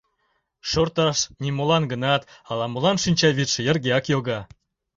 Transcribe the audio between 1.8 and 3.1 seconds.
гынат, ала-молан